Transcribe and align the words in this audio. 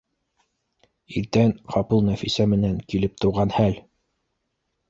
Иртән 1.19 1.53
ҡапыл 1.75 2.03
Нәфисә 2.07 2.47
менән 2.55 2.81
килеп 2.95 3.23
тыуған 3.25 3.55
хәл 3.59 3.81